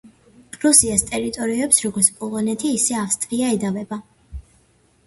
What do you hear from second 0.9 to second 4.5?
ტერიტორიებს როგორც პოლონეთი, ისე ავსტრია ედავებოდა.